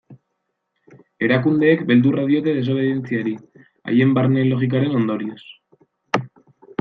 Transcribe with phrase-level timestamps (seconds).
[1.25, 3.33] Erakundeek beldurra diote desobeditzeari,
[3.91, 5.41] haien barne logikaren ondorioz.